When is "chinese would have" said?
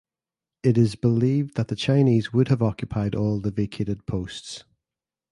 1.75-2.63